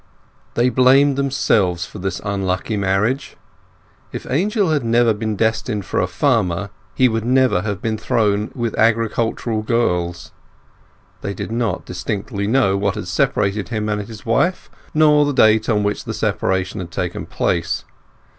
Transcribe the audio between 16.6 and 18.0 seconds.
had taken place.